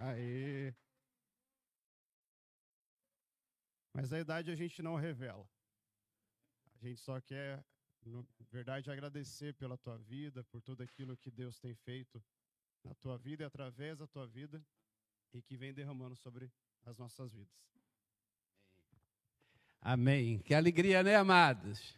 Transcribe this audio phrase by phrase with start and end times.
[0.00, 0.74] Aí.
[3.92, 5.46] Mas a idade a gente não revela.
[6.74, 7.62] A gente só quer,
[8.06, 12.22] na verdade, agradecer pela tua vida, por tudo aquilo que Deus tem feito
[12.82, 14.64] na tua vida e através da tua vida
[15.34, 16.50] e que vem derramando sobre
[16.86, 17.52] as nossas vidas.
[19.82, 20.38] Amém.
[20.38, 21.94] Que alegria, né, amados?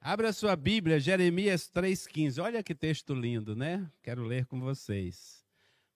[0.00, 2.40] Abra sua Bíblia, Jeremias 3,15.
[2.42, 3.90] Olha que texto lindo, né?
[4.02, 5.44] Quero ler com vocês,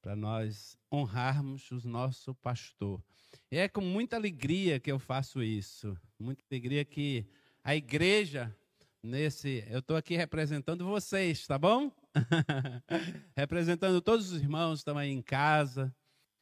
[0.04, 3.02] para nós honrarmos o nosso pastor.
[3.50, 5.96] E é com muita alegria que eu faço isso.
[6.18, 7.26] Muita alegria que
[7.64, 8.54] a igreja,
[9.02, 9.64] nesse.
[9.66, 11.90] Eu estou aqui representando vocês, tá bom?
[13.34, 15.90] representando todos os irmãos aí em casa,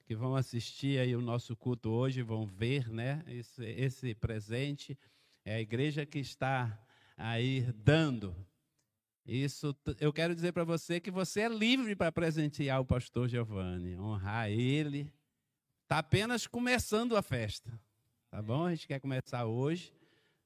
[0.07, 3.23] que vão assistir aí o nosso culto hoje, vão ver, né?
[3.29, 4.99] Esse, esse presente.
[5.45, 6.77] É a igreja que está
[7.17, 8.35] aí dando.
[9.25, 13.97] Isso eu quero dizer para você que você é livre para presentear o pastor Giovanni,
[13.97, 15.13] honrar ele.
[15.85, 17.71] Está apenas começando a festa.
[18.31, 18.67] Tá bom?
[18.67, 19.93] A gente quer começar hoje.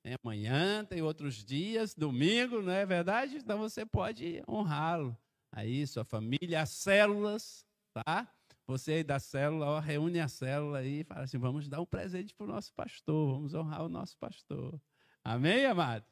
[0.04, 0.16] Né?
[0.22, 3.36] Amanhã, tem outros dias, domingo, não é verdade?
[3.36, 5.16] Então você pode honrá-lo.
[5.50, 7.64] Aí, sua família, as células,
[7.94, 8.28] tá?
[8.66, 11.86] Você aí da célula, ó, reúne a célula aí e fala assim: vamos dar um
[11.86, 14.78] presente para o nosso pastor, vamos honrar o nosso pastor.
[15.24, 16.04] Amém, amado?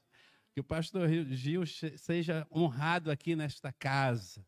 [0.54, 4.46] Que o pastor Gil seja honrado aqui nesta casa.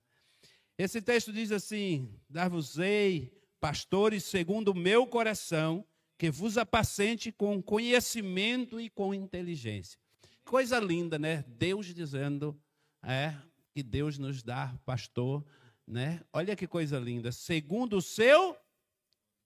[0.79, 5.85] Esse texto diz assim: Dar-vos-ei pastores segundo o meu coração,
[6.17, 9.99] que vos apacente com conhecimento e com inteligência.
[10.45, 11.45] Coisa linda, né?
[11.49, 12.57] Deus dizendo
[13.03, 13.35] é,
[13.75, 15.45] que Deus nos dá pastor,
[15.85, 16.23] né?
[16.33, 18.57] Olha que coisa linda, segundo o seu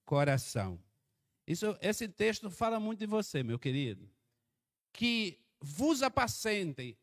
[0.05, 0.79] coração.
[1.47, 4.07] Isso, esse texto fala muito de você, meu querido.
[4.93, 6.97] Que vos apacentem.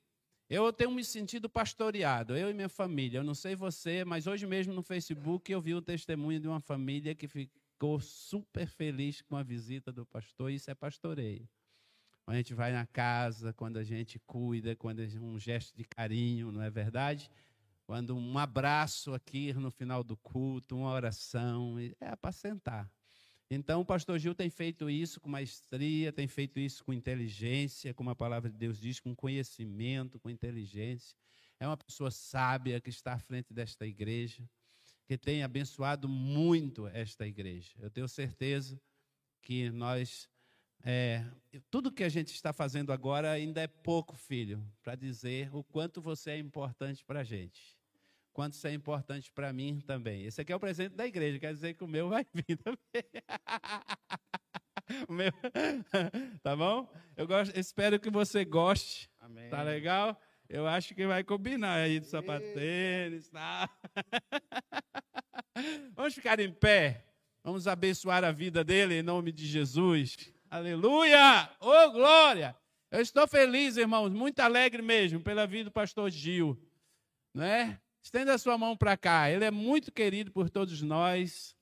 [0.51, 3.19] Eu tenho me sentido pastoreado, eu e minha família.
[3.19, 6.61] Eu não sei você, mas hoje mesmo no Facebook eu vi o testemunho de uma
[6.61, 10.51] família que ficou super feliz com a visita do pastor.
[10.51, 11.47] Isso é pastoreio.
[12.25, 16.51] Quando a gente vai na casa, quando a gente cuida, quando um gesto de carinho,
[16.51, 17.31] não é verdade?
[17.87, 22.91] Quando um abraço aqui no final do culto, uma oração, é apacentar.
[23.51, 28.11] Então, o pastor Gil tem feito isso com maestria, tem feito isso com inteligência, como
[28.11, 31.17] a palavra de Deus diz, com conhecimento, com inteligência.
[31.59, 34.47] É uma pessoa sábia que está à frente desta igreja,
[35.07, 37.73] que tem abençoado muito esta igreja.
[37.79, 38.79] Eu tenho certeza
[39.41, 40.29] que nós.
[40.85, 41.25] É,
[41.71, 46.01] tudo que a gente está fazendo agora ainda é pouco, filho, para dizer o quanto
[46.03, 47.78] você é importante para a gente
[48.39, 50.25] quanto isso é importante para mim também.
[50.25, 53.05] Esse aqui é o presente da igreja, quer dizer que o meu vai vir também.
[55.09, 55.33] o meu,
[56.41, 56.89] tá bom?
[57.17, 59.11] Eu gosto, espero que você goste.
[59.19, 59.51] Amém.
[59.51, 60.17] Tá legal?
[60.49, 63.69] Eu acho que vai combinar aí do sapatênis, tá?
[65.97, 67.07] Vamos ficar em pé.
[67.43, 70.33] Vamos abençoar a vida dele em nome de Jesus.
[70.49, 71.51] Aleluia!
[71.59, 72.55] Ô oh, glória!
[72.89, 76.57] Eu estou feliz, irmãos, muito alegre mesmo pela vida do pastor Gil,
[77.35, 77.81] não é?
[78.09, 79.31] Estenda a sua mão para cá.
[79.31, 81.55] Ele é muito querido por todos nós.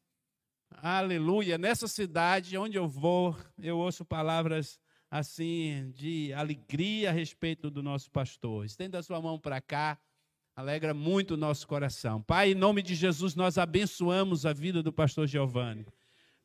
[0.70, 1.58] Aleluia.
[1.58, 4.78] Nessa cidade onde eu vou, eu ouço palavras
[5.10, 8.64] assim de alegria a respeito do nosso pastor.
[8.64, 9.98] Estenda a sua mão para cá.
[10.54, 12.22] Alegra muito o nosso coração.
[12.22, 15.84] Pai, em nome de Jesus, nós abençoamos a vida do pastor Giovanni.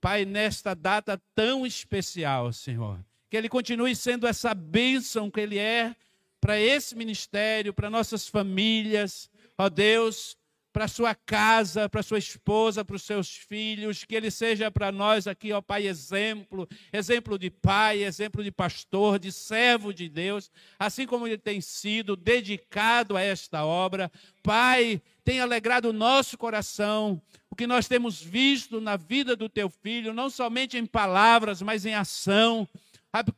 [0.01, 5.95] Pai, nesta data tão especial, Senhor, que ele continue sendo essa bênção que ele é
[6.39, 9.29] para esse ministério, para nossas famílias,
[9.61, 10.35] ó Deus,
[10.73, 15.27] para sua casa, para sua esposa, para os seus filhos, que ele seja para nós
[15.27, 21.05] aqui, ó Pai, exemplo, exemplo de pai, exemplo de pastor, de servo de Deus, assim
[21.05, 24.11] como ele tem sido dedicado a esta obra.
[24.41, 27.21] Pai, tem alegrado o nosso coração,
[27.51, 31.85] o que nós temos visto na vida do teu filho, não somente em palavras, mas
[31.85, 32.67] em ação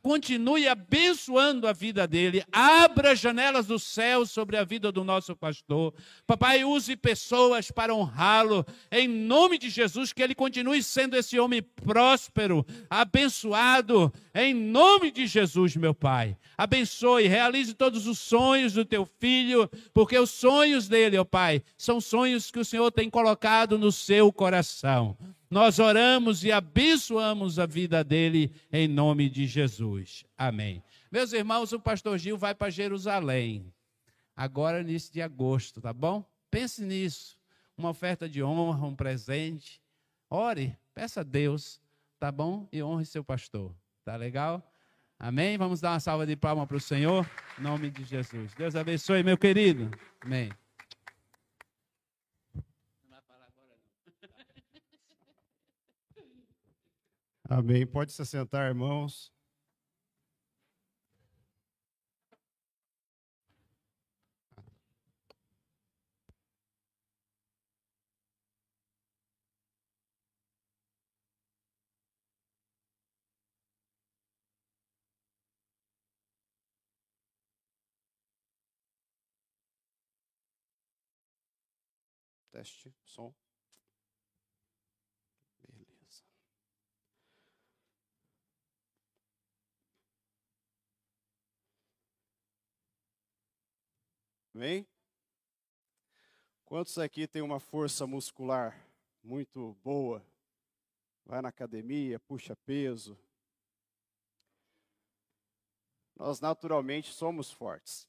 [0.02, 5.34] continue abençoando a vida dele, abra as janelas do céu sobre a vida do nosso
[5.34, 5.92] pastor.
[6.26, 11.60] Papai, use pessoas para honrá-lo, em nome de Jesus, que ele continue sendo esse homem
[11.62, 16.36] próspero, abençoado, em nome de Jesus, meu Pai.
[16.56, 22.00] Abençoe, realize todos os sonhos do teu filho, porque os sonhos dele, ó Pai, são
[22.00, 25.16] sonhos que o Senhor tem colocado no seu coração.
[25.54, 30.24] Nós oramos e abençoamos a vida dele em nome de Jesus.
[30.36, 30.82] Amém.
[31.12, 33.72] Meus irmãos, o pastor Gil vai para Jerusalém,
[34.34, 36.28] agora início de agosto, tá bom?
[36.50, 37.38] Pense nisso.
[37.78, 39.80] Uma oferta de honra, um presente.
[40.28, 41.80] Ore, peça a Deus,
[42.18, 42.66] tá bom?
[42.72, 43.72] E honre seu pastor.
[44.04, 44.60] Tá legal?
[45.16, 45.56] Amém?
[45.56, 47.24] Vamos dar uma salva de palmas para o Senhor,
[47.56, 48.52] em nome de Jesus.
[48.54, 49.88] Deus abençoe, meu querido.
[50.20, 50.50] Amém.
[57.48, 57.86] Amém.
[57.86, 59.32] Pode se sentar, irmãos.
[82.52, 83.34] Teste, som.
[94.56, 94.86] Bem?
[96.64, 98.88] Quantos aqui tem uma força muscular
[99.20, 100.24] muito boa?
[101.26, 103.18] Vai na academia, puxa peso.
[106.14, 108.08] Nós naturalmente somos fortes.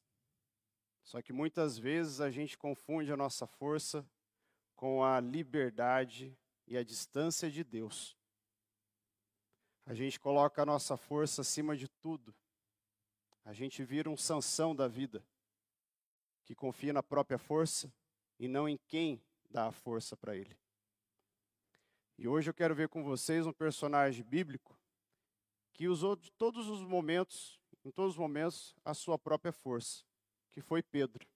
[1.01, 4.07] Só que muitas vezes a gente confunde a nossa força
[4.75, 6.37] com a liberdade
[6.67, 8.15] e a distância de Deus.
[9.83, 12.35] A gente coloca a nossa força acima de tudo.
[13.43, 15.25] A gente vira um sanção da vida,
[16.45, 17.91] que confia na própria força
[18.39, 20.55] e não em quem dá a força para ele.
[22.17, 24.79] E hoje eu quero ver com vocês um personagem bíblico
[25.73, 30.03] que usou de todos os momentos, em todos os momentos, a sua própria força,
[30.51, 31.27] que foi Pedro.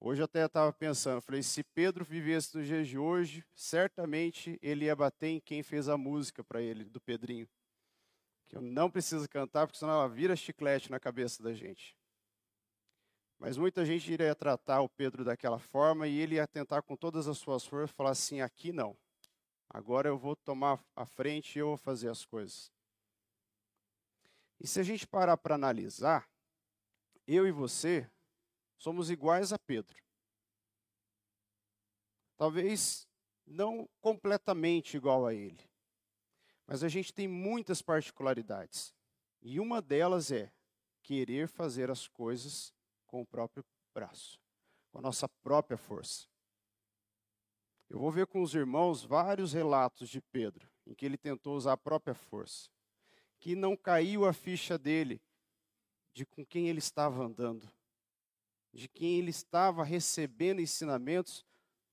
[0.00, 4.84] Hoje eu até estava pensando, falei, se Pedro vivesse nos dias de hoje, certamente ele
[4.84, 7.48] ia bater em quem fez a música para ele, do Pedrinho.
[8.46, 11.97] Que eu não preciso cantar, porque senão ela vira chiclete na cabeça da gente.
[13.38, 17.28] Mas muita gente iria tratar o Pedro daquela forma e ele ia tentar com todas
[17.28, 18.96] as suas forças falar assim: aqui não.
[19.70, 22.72] Agora eu vou tomar a frente e eu vou fazer as coisas.
[24.58, 26.28] E se a gente parar para analisar,
[27.26, 28.10] eu e você
[28.76, 29.96] somos iguais a Pedro.
[32.36, 33.06] Talvez
[33.46, 35.62] não completamente igual a ele,
[36.66, 38.94] mas a gente tem muitas particularidades.
[39.40, 40.52] E uma delas é
[41.02, 42.72] querer fazer as coisas
[43.08, 44.38] com o próprio braço,
[44.92, 46.28] com a nossa própria força.
[47.90, 51.72] Eu vou ver com os irmãos vários relatos de Pedro, em que ele tentou usar
[51.72, 52.70] a própria força,
[53.40, 55.20] que não caiu a ficha dele
[56.14, 57.68] de com quem ele estava andando
[58.72, 61.44] de quem ele estava recebendo ensinamentos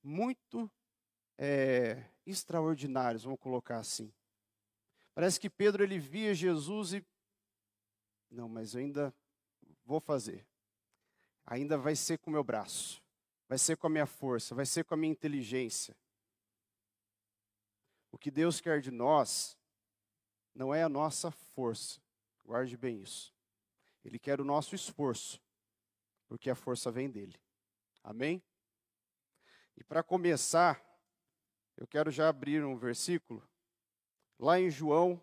[0.02, 0.70] muito
[1.38, 4.12] é, extraordinários, vamos colocar assim.
[5.14, 7.04] Parece que Pedro ele via Jesus e
[8.30, 9.14] não, mas eu ainda
[9.84, 10.46] vou fazer.
[11.46, 13.02] Ainda vai ser com o meu braço,
[13.48, 15.96] vai ser com a minha força, vai ser com a minha inteligência.
[18.10, 19.56] O que Deus quer de nós
[20.54, 22.00] não é a nossa força,
[22.44, 23.32] guarde bem isso.
[24.04, 25.40] Ele quer o nosso esforço
[26.28, 27.38] porque a força vem dele.
[28.02, 28.42] Amém?
[29.76, 30.82] E para começar,
[31.76, 33.46] eu quero já abrir um versículo,
[34.38, 35.22] lá em João,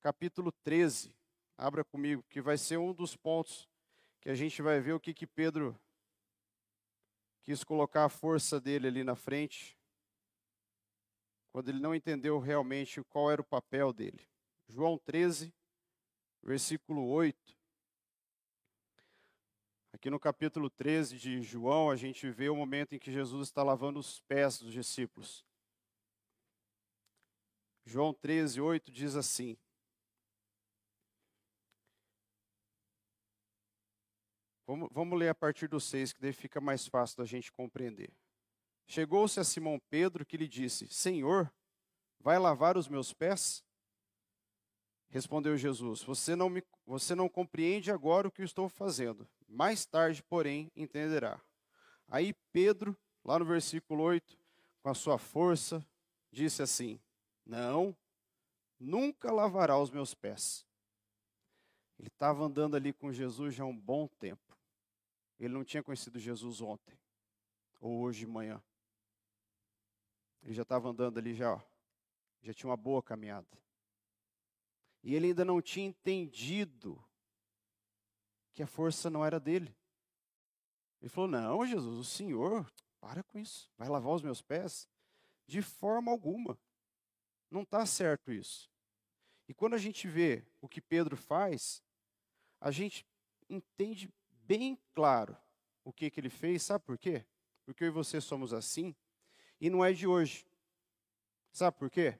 [0.00, 1.14] capítulo 13.
[1.56, 3.68] Abra comigo, que vai ser um dos pontos
[4.26, 5.80] que a gente vai ver o que, que Pedro
[7.44, 9.78] quis colocar a força dele ali na frente,
[11.52, 14.28] quando ele não entendeu realmente qual era o papel dele.
[14.66, 15.54] João 13,
[16.42, 17.56] versículo 8.
[19.92, 23.62] Aqui no capítulo 13 de João, a gente vê o momento em que Jesus está
[23.62, 25.46] lavando os pés dos discípulos.
[27.84, 29.56] João 13, 8 diz assim:
[34.66, 38.10] Vamos, vamos ler a partir do 6, que daí fica mais fácil da gente compreender.
[38.86, 41.52] Chegou-se a Simão Pedro que lhe disse: Senhor,
[42.20, 43.64] vai lavar os meus pés?
[45.08, 49.28] Respondeu Jesus: Você não, me, você não compreende agora o que estou fazendo.
[49.48, 51.40] Mais tarde, porém, entenderá.
[52.08, 54.38] Aí Pedro, lá no versículo 8,
[54.82, 55.84] com a sua força,
[56.30, 57.00] disse assim:
[57.44, 57.96] Não,
[58.78, 60.66] nunca lavará os meus pés.
[61.98, 64.45] Ele estava andando ali com Jesus já há um bom tempo.
[65.38, 66.98] Ele não tinha conhecido Jesus ontem,
[67.80, 68.62] ou hoje de manhã.
[70.42, 71.60] Ele já estava andando ali já, ó,
[72.42, 73.48] já tinha uma boa caminhada.
[75.02, 77.02] E ele ainda não tinha entendido
[78.52, 79.76] que a força não era dele.
[81.00, 84.88] Ele falou: Não, Jesus, o Senhor, para com isso, vai lavar os meus pés?
[85.46, 86.58] De forma alguma.
[87.50, 88.70] Não está certo isso.
[89.48, 91.82] E quando a gente vê o que Pedro faz,
[92.60, 93.06] a gente
[93.48, 94.12] entende
[94.46, 95.36] bem claro
[95.84, 96.62] o que, que ele fez.
[96.62, 97.24] Sabe por quê?
[97.64, 98.94] Porque eu e você somos assim,
[99.60, 100.46] e não é de hoje.
[101.52, 102.18] Sabe por quê?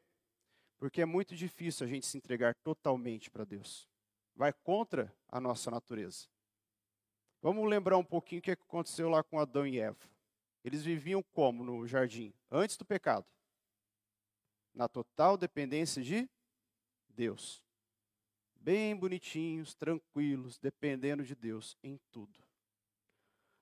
[0.79, 3.89] Porque é muito difícil a gente se entregar totalmente para Deus.
[4.35, 6.27] Vai contra a nossa natureza.
[7.41, 9.99] Vamos lembrar um pouquinho o que aconteceu lá com Adão e Eva.
[10.65, 12.35] Eles viviam como no jardim?
[12.51, 13.27] Antes do pecado?
[14.75, 16.29] Na total dependência de
[17.09, 17.66] Deus.
[18.67, 22.43] Bem bonitinhos, tranquilos, dependendo de Deus em tudo.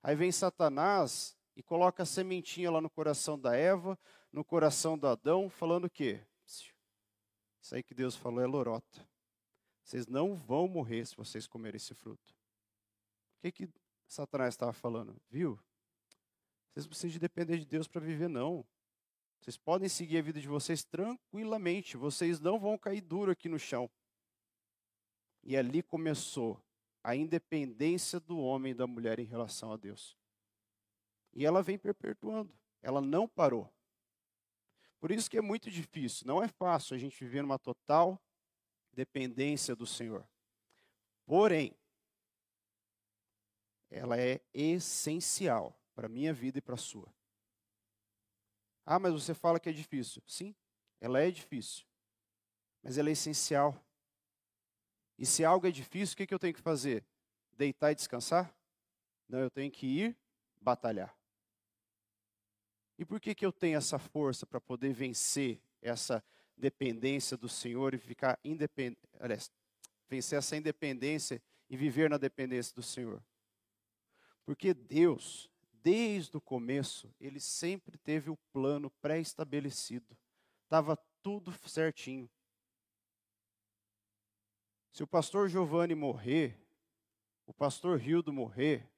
[0.01, 3.99] Aí vem Satanás e coloca a sementinha lá no coração da Eva,
[4.31, 6.25] no coração do Adão, falando o quê?
[6.47, 9.07] Isso aí que Deus falou é lorota.
[9.83, 12.33] Vocês não vão morrer se vocês comerem esse fruto.
[13.37, 13.69] O que, que
[14.07, 15.15] Satanás estava falando?
[15.29, 15.59] Viu?
[16.73, 18.65] Vocês precisam de depender de Deus para viver, não.
[19.39, 21.95] Vocês podem seguir a vida de vocês tranquilamente.
[21.95, 23.87] Vocês não vão cair duro aqui no chão.
[25.45, 26.59] E ali começou
[27.03, 30.17] a independência do homem e da mulher em relação a Deus.
[31.33, 32.51] E ela vem perpetuando.
[32.81, 33.71] Ela não parou.
[34.99, 38.19] Por isso que é muito difícil, não é fácil a gente viver numa total
[38.91, 40.27] dependência do Senhor.
[41.27, 41.77] Porém,
[43.91, 47.13] ela é essencial para a minha vida e para a sua.
[48.83, 50.23] Ah, mas você fala que é difícil.
[50.25, 50.55] Sim,
[50.99, 51.85] ela é difícil.
[52.81, 53.79] Mas ela é essencial.
[55.17, 57.05] E se algo é difícil, o que, eu tenho que fazer?
[57.53, 58.53] Deitar e descansar?
[59.27, 60.17] Não, eu tenho que ir
[60.59, 61.15] batalhar.
[62.97, 66.23] E por que, que eu tenho essa força para poder vencer essa
[66.57, 68.99] dependência do Senhor e ficar independente?
[70.07, 73.23] Vencer essa independência e viver na dependência do Senhor?
[74.45, 75.49] Porque Deus,
[75.81, 80.15] desde o começo, ele sempre teve o plano pré-estabelecido.
[80.63, 82.29] Estava tudo certinho.
[84.95, 86.57] Se o pastor Giovanni morrer,
[87.45, 88.89] o pastor Rildo morrer,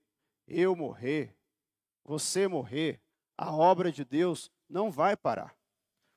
[0.48, 1.36] eu morrer,
[2.04, 3.02] você morrer,
[3.36, 5.58] a obra de Deus não vai parar.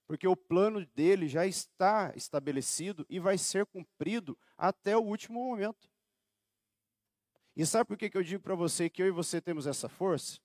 [0.07, 5.91] Porque o plano dele já está estabelecido e vai ser cumprido até o último momento.
[7.57, 9.89] E sabe por que, que eu digo para você que eu e você temos essa
[9.89, 10.39] força?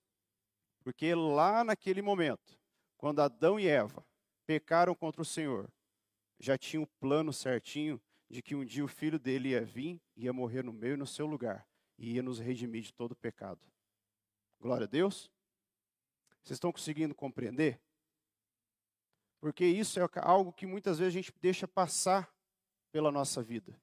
[0.82, 2.58] Porque lá naquele momento,
[2.96, 4.08] quando Adão e Eva
[4.46, 5.70] pecaram contra o Senhor,
[6.40, 10.34] já tinha o plano certinho de que um dia o filho dele ia vir, ia
[10.34, 11.68] morrer no meio no seu lugar
[11.98, 13.62] e ia nos redimir de todo pecado.
[14.60, 15.32] Glória a Deus.
[16.44, 17.82] Vocês estão conseguindo compreender?
[19.40, 22.34] Porque isso é algo que muitas vezes a gente deixa passar
[22.92, 23.80] pela nossa vida.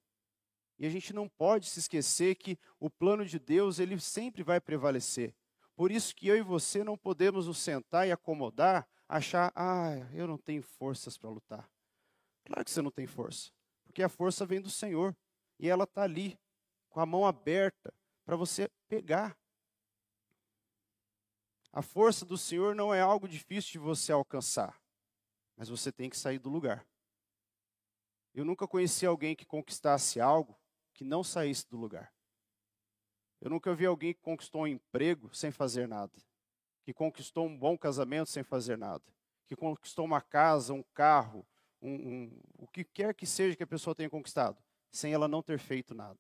[0.79, 4.61] E a gente não pode se esquecer que o plano de Deus, ele sempre vai
[4.61, 5.35] prevalecer.
[5.77, 10.27] Por isso que eu e você não podemos nos sentar e acomodar, achar, ah, eu
[10.27, 11.71] não tenho forças para lutar.
[12.45, 13.53] Claro que você não tem força.
[13.93, 15.15] Porque a força vem do Senhor.
[15.59, 16.41] E ela está ali,
[16.89, 17.93] com a mão aberta,
[18.25, 19.37] para você pegar.
[21.71, 24.81] A força do Senhor não é algo difícil de você alcançar,
[25.55, 26.87] mas você tem que sair do lugar.
[28.33, 30.59] Eu nunca conheci alguém que conquistasse algo
[30.95, 32.15] que não saísse do lugar.
[33.43, 36.17] Eu nunca vi alguém que conquistou um emprego sem fazer nada,
[36.83, 39.05] que conquistou um bom casamento sem fazer nada,
[39.47, 41.47] que conquistou uma casa, um carro,
[41.83, 45.43] um, um, o que quer que seja que a pessoa tenha conquistado, sem ela não
[45.43, 46.19] ter feito nada.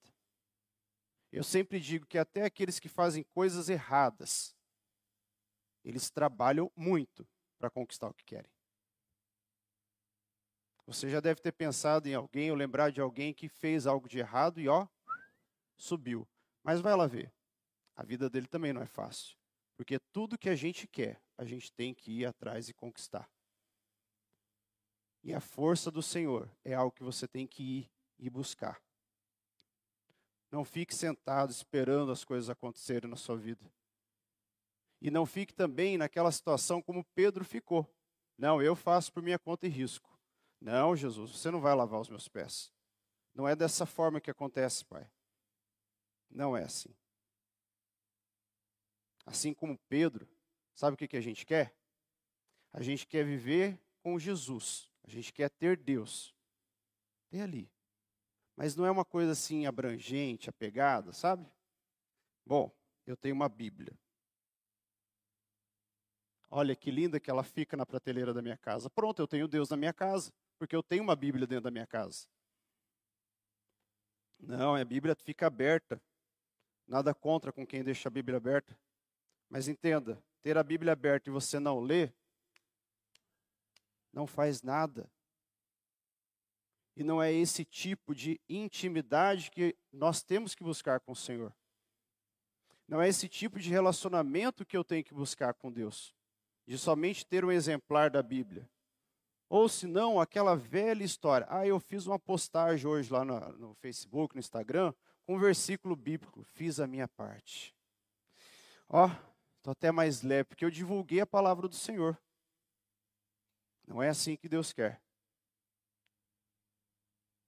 [1.30, 4.54] Eu sempre digo que até aqueles que fazem coisas erradas,
[5.84, 7.26] eles trabalham muito
[7.58, 8.50] para conquistar o que querem.
[10.84, 14.18] Você já deve ter pensado em alguém ou lembrar de alguém que fez algo de
[14.18, 14.86] errado e ó,
[15.76, 16.28] subiu.
[16.62, 17.32] Mas vai lá ver.
[17.94, 19.36] A vida dele também não é fácil.
[19.76, 23.30] Porque tudo que a gente quer, a gente tem que ir atrás e conquistar.
[25.22, 28.82] E a força do Senhor é algo que você tem que ir e buscar.
[30.50, 33.72] Não fique sentado esperando as coisas acontecerem na sua vida.
[35.00, 37.88] E não fique também naquela situação como Pedro ficou.
[38.36, 40.10] Não, eu faço por minha conta e risco.
[40.60, 42.72] Não, Jesus, você não vai lavar os meus pés.
[43.34, 45.10] Não é dessa forma que acontece, Pai.
[46.30, 46.94] Não é assim.
[49.24, 50.28] Assim como Pedro,
[50.74, 51.74] sabe o que, a gente quer?
[52.72, 54.91] A gente quer viver com Jesus.
[55.04, 56.34] A gente quer ter Deus.
[57.30, 57.70] Tem ali.
[58.56, 61.50] Mas não é uma coisa assim abrangente, apegada, sabe?
[62.44, 62.70] Bom,
[63.06, 63.98] eu tenho uma Bíblia.
[66.50, 68.90] Olha que linda que ela fica na prateleira da minha casa.
[68.90, 71.86] Pronto, eu tenho Deus na minha casa, porque eu tenho uma Bíblia dentro da minha
[71.86, 72.26] casa.
[74.38, 76.02] Não, a Bíblia fica aberta.
[76.86, 78.78] Nada contra com quem deixa a Bíblia aberta.
[79.48, 82.14] Mas entenda, ter a Bíblia aberta e você não ler,
[84.12, 85.10] não faz nada.
[86.94, 91.54] E não é esse tipo de intimidade que nós temos que buscar com o Senhor.
[92.86, 96.14] Não é esse tipo de relacionamento que eu tenho que buscar com Deus.
[96.66, 98.68] De somente ter um exemplar da Bíblia.
[99.48, 101.46] Ou se não, aquela velha história.
[101.50, 105.96] Ah, eu fiz uma postagem hoje lá no, no Facebook, no Instagram, com um versículo
[105.96, 106.42] bíblico.
[106.42, 107.74] Fiz a minha parte.
[108.88, 109.10] Ó,
[109.56, 112.18] estou até mais leve, porque eu divulguei a palavra do Senhor.
[113.86, 115.02] Não é assim que Deus quer.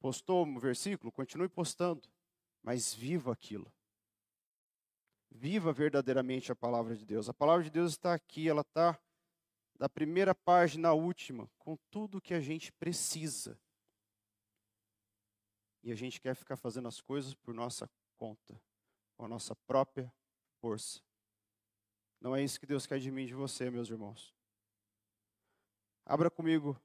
[0.01, 1.11] Postou um versículo?
[1.11, 2.07] Continue postando,
[2.63, 3.73] mas viva aquilo.
[5.31, 7.29] Viva verdadeiramente a palavra de Deus.
[7.29, 9.01] A palavra de Deus está aqui, ela está
[9.77, 13.59] da primeira página à última, com tudo que a gente precisa.
[15.83, 18.61] E a gente quer ficar fazendo as coisas por nossa conta,
[19.17, 20.13] com a nossa própria
[20.61, 21.01] força.
[22.21, 24.34] Não é isso que Deus quer de mim e de você, meus irmãos.
[26.07, 26.79] Abra comigo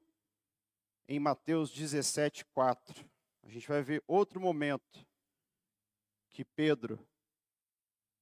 [1.06, 3.04] em Mateus 17, 4.
[3.42, 5.06] A gente vai ver outro momento
[6.30, 6.98] que Pedro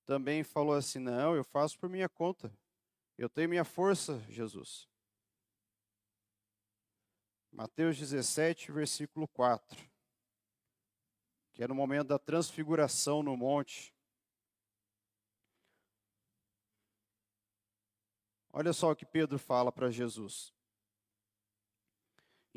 [0.04, 2.52] também falou assim: Não, eu faço por minha conta.
[3.16, 4.88] Eu tenho minha força, Jesus.
[7.52, 9.78] Mateus 17, versículo 4.
[11.52, 13.94] Que é no momento da transfiguração no monte.
[18.52, 20.57] Olha só o que Pedro fala para Jesus.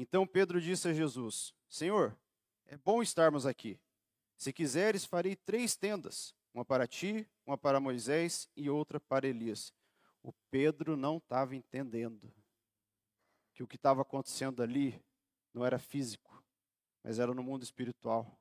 [0.01, 2.17] Então Pedro disse a Jesus: Senhor,
[2.65, 3.79] é bom estarmos aqui.
[4.35, 9.71] Se quiseres, farei três tendas: uma para ti, uma para Moisés e outra para Elias.
[10.23, 12.33] O Pedro não estava entendendo
[13.53, 14.99] que o que estava acontecendo ali
[15.53, 16.43] não era físico,
[17.03, 18.39] mas era no mundo espiritual.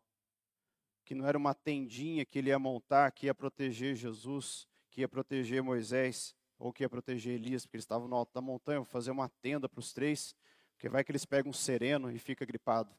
[1.04, 5.08] Que não era uma tendinha que ele ia montar, que ia proteger Jesus, que ia
[5.08, 9.10] proteger Moisés, ou que ia proteger Elias, porque eles estavam no alto da montanha, fazer
[9.10, 10.34] uma tenda para os três,
[10.80, 12.90] porque vai que eles pegam um sereno e fica gripado.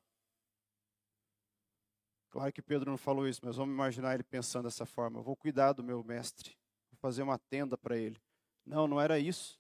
[2.30, 5.36] Claro que Pedro não falou isso, mas vamos imaginar ele pensando dessa forma: eu vou
[5.36, 6.56] cuidar do meu mestre,
[6.92, 8.22] vou fazer uma tenda para ele.
[8.64, 9.60] Não, não era isso.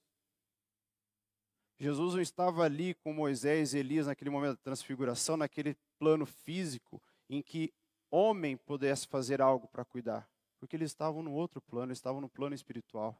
[1.79, 7.01] Jesus não estava ali com Moisés e Elias naquele momento da transfiguração, naquele plano físico
[7.27, 7.73] em que
[8.11, 12.29] homem pudesse fazer algo para cuidar, porque eles estavam no outro plano, eles estavam no
[12.29, 13.19] plano espiritual.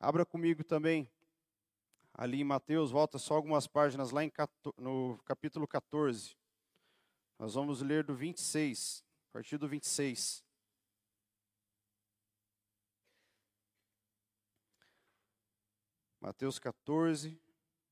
[0.00, 1.08] Abra comigo também,
[2.16, 4.32] ali em Mateus, volta só algumas páginas lá em,
[4.78, 6.34] no capítulo 14.
[7.38, 10.42] Nós vamos ler do 26, a partir do 26.
[16.18, 17.38] Mateus 14,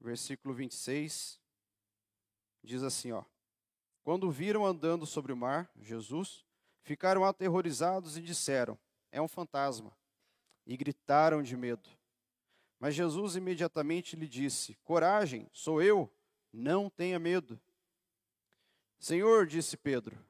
[0.00, 1.38] versículo 26,
[2.62, 3.22] diz assim, ó:
[4.02, 6.46] Quando viram andando sobre o mar, Jesus,
[6.82, 8.78] ficaram aterrorizados e disseram:
[9.12, 9.94] É um fantasma.
[10.66, 11.90] E gritaram de medo.
[12.84, 16.12] Mas Jesus imediatamente lhe disse: Coragem, sou eu,
[16.52, 17.58] não tenha medo.
[18.98, 20.22] Senhor, disse Pedro,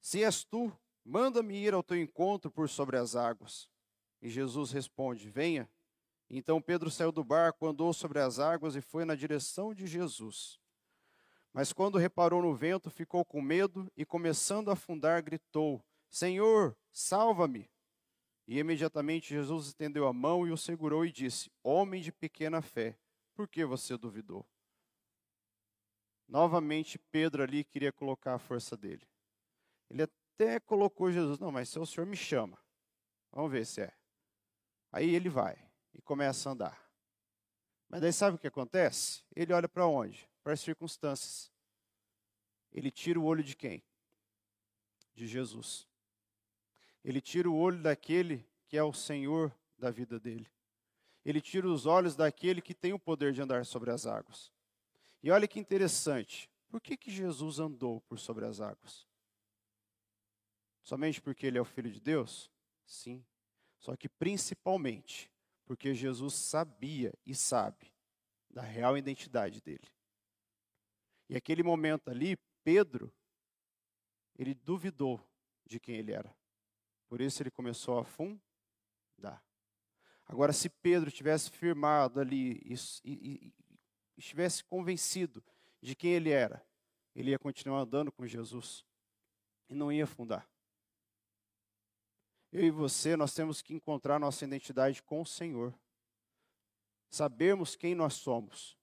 [0.00, 3.70] se és tu, manda-me ir ao teu encontro por sobre as águas.
[4.20, 5.70] E Jesus responde: Venha.
[6.28, 10.58] Então Pedro saiu do barco, andou sobre as águas e foi na direção de Jesus.
[11.52, 15.80] Mas quando reparou no vento, ficou com medo e, começando a afundar, gritou:
[16.10, 17.70] Senhor, salva-me!
[18.46, 22.98] E imediatamente Jesus estendeu a mão e o segurou e disse: Homem de pequena fé,
[23.34, 24.46] por que você duvidou?
[26.28, 29.06] Novamente, Pedro ali queria colocar a força dele.
[29.90, 32.58] Ele até colocou Jesus: Não, mas se o senhor me chama,
[33.30, 33.92] vamos ver se é.
[34.92, 35.56] Aí ele vai
[35.92, 36.90] e começa a andar.
[37.88, 39.22] Mas daí sabe o que acontece?
[39.34, 40.28] Ele olha para onde?
[40.42, 41.52] Para as circunstâncias.
[42.72, 43.84] Ele tira o olho de quem?
[45.14, 45.88] De Jesus.
[47.04, 50.50] Ele tira o olho daquele que é o Senhor da vida dele.
[51.24, 54.52] Ele tira os olhos daquele que tem o poder de andar sobre as águas.
[55.22, 56.50] E olha que interessante.
[56.68, 59.06] Por que, que Jesus andou por sobre as águas?
[60.82, 62.50] Somente porque ele é o Filho de Deus?
[62.84, 63.24] Sim.
[63.78, 65.30] Só que principalmente
[65.64, 67.92] porque Jesus sabia e sabe
[68.50, 69.88] da real identidade dele.
[71.28, 73.12] E aquele momento ali, Pedro,
[74.36, 75.20] ele duvidou
[75.64, 76.34] de quem ele era.
[77.08, 79.42] Por isso ele começou a afundar.
[80.26, 83.12] Agora, se Pedro tivesse firmado ali e, e,
[83.46, 83.54] e
[84.16, 85.44] estivesse convencido
[85.80, 86.64] de quem ele era,
[87.14, 88.84] ele ia continuar andando com Jesus
[89.68, 90.48] e não ia afundar.
[92.50, 95.74] Eu e você, nós temos que encontrar nossa identidade com o Senhor.
[97.10, 98.78] Sabermos quem nós somos,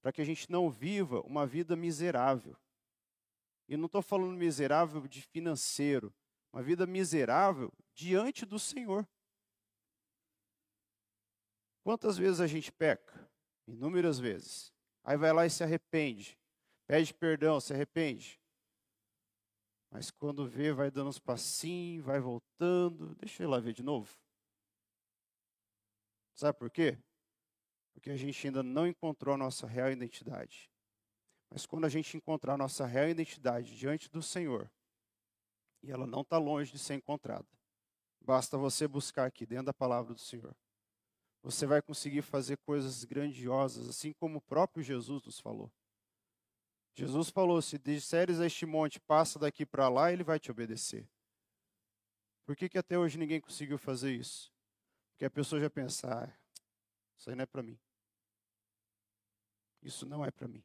[0.00, 2.56] para que a gente não viva uma vida miserável.
[3.68, 6.12] E não estou falando miserável de financeiro,
[6.52, 9.08] uma vida miserável diante do Senhor.
[11.82, 13.28] Quantas vezes a gente peca?
[13.66, 14.72] Inúmeras vezes.
[15.02, 16.38] Aí vai lá e se arrepende,
[16.86, 18.40] pede perdão, se arrepende.
[19.90, 23.14] Mas quando vê, vai dando uns passinhos, vai voltando.
[23.16, 24.16] Deixa eu ir lá ver de novo.
[26.34, 26.98] Sabe por quê?
[27.92, 30.70] Porque a gente ainda não encontrou a nossa real identidade.
[31.50, 34.70] Mas quando a gente encontrar a nossa real identidade diante do Senhor,
[35.82, 37.46] e ela não está longe de ser encontrada,
[38.20, 40.54] basta você buscar aqui dentro da palavra do Senhor.
[41.42, 45.72] Você vai conseguir fazer coisas grandiosas, assim como o próprio Jesus nos falou.
[46.94, 51.08] Jesus falou: se disseres a este monte, passa daqui para lá, ele vai te obedecer.
[52.44, 54.52] Por que, que até hoje ninguém conseguiu fazer isso?
[55.10, 56.32] Porque a pessoa já pensa, ah,
[57.16, 57.78] isso aí não é para mim.
[59.82, 60.62] Isso não é para mim.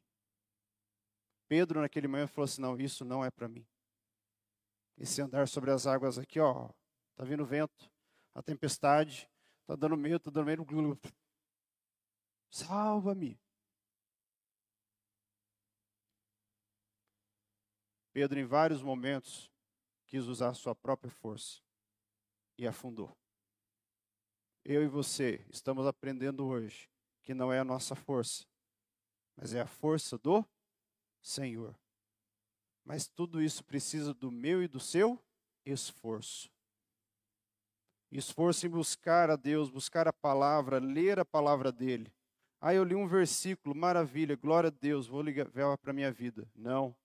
[1.48, 3.66] Pedro, naquele momento, falou assim: não, isso não é para mim.
[4.98, 6.70] Esse andar sobre as águas aqui, ó,
[7.14, 7.88] tá vindo vento,
[8.34, 9.30] a tempestade,
[9.64, 10.66] tá dando medo, tá dando medo.
[12.50, 13.40] Salva-me.
[18.12, 19.48] Pedro, em vários momentos,
[20.04, 21.62] quis usar sua própria força
[22.56, 23.16] e afundou.
[24.64, 26.90] Eu e você estamos aprendendo hoje
[27.22, 28.44] que não é a nossa força,
[29.36, 30.44] mas é a força do
[31.22, 31.78] Senhor.
[32.88, 35.22] Mas tudo isso precisa do meu e do seu
[35.66, 36.50] esforço.
[38.10, 42.10] Esforço em buscar a Deus, buscar a palavra, ler a palavra dele.
[42.58, 46.50] Ah, eu li um versículo, maravilha, glória a Deus, vou ligar para a minha vida.
[46.54, 46.96] Não.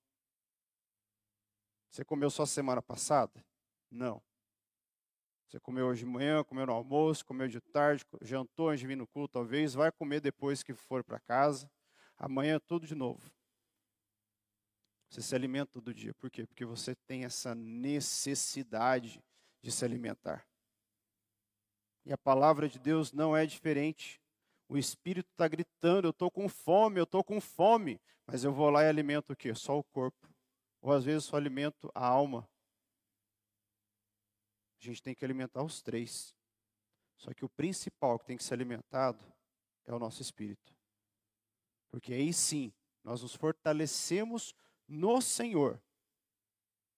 [1.92, 3.44] Você comeu só semana passada?
[3.92, 4.24] Não.
[5.50, 8.96] Você comeu hoje de manhã, comeu no almoço, comeu de tarde, jantou antes de vir
[8.96, 11.70] no culto, talvez, vai comer depois que for para casa.
[12.18, 13.30] Amanhã tudo de novo.
[15.14, 16.12] Você se alimenta todo dia.
[16.16, 16.44] Por quê?
[16.44, 19.24] Porque você tem essa necessidade
[19.62, 20.44] de se alimentar.
[22.04, 24.20] E a palavra de Deus não é diferente.
[24.68, 28.02] O Espírito está gritando: eu estou com fome, eu estou com fome.
[28.26, 29.54] Mas eu vou lá e alimento o quê?
[29.54, 30.28] Só o corpo.
[30.82, 32.50] Ou às vezes só alimento a alma.
[34.82, 36.36] A gente tem que alimentar os três.
[37.18, 39.24] Só que o principal que tem que ser alimentado
[39.86, 40.76] é o nosso espírito.
[41.92, 42.74] Porque aí sim,
[43.04, 44.56] nós nos fortalecemos
[44.88, 45.82] no Senhor.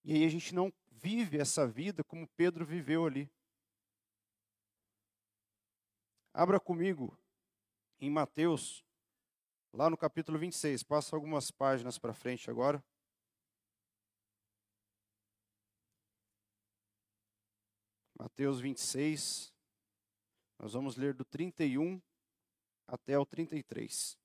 [0.03, 3.29] E aí a gente não vive essa vida como Pedro viveu ali.
[6.33, 7.17] Abra comigo
[7.99, 8.83] em Mateus,
[9.73, 10.83] lá no capítulo 26.
[10.83, 12.83] Passa algumas páginas para frente agora.
[18.17, 19.53] Mateus 26.
[20.59, 22.01] Nós vamos ler do 31
[22.87, 24.17] até o 33.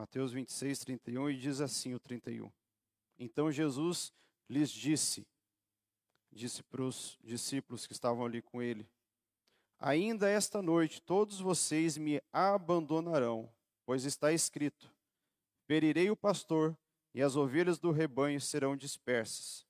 [0.00, 2.50] Mateus 26, 31, e diz assim o 31.
[3.18, 4.14] Então Jesus
[4.48, 5.26] lhes disse,
[6.32, 8.88] disse para os discípulos que estavam ali com ele:
[9.78, 13.52] Ainda esta noite todos vocês me abandonarão,
[13.84, 14.90] pois está escrito:
[15.66, 16.74] Ferirei o pastor,
[17.12, 19.66] e as ovelhas do rebanho serão dispersas.